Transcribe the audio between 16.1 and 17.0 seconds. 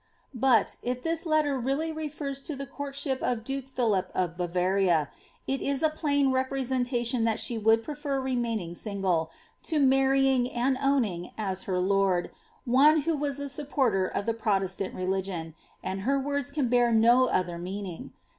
words can bear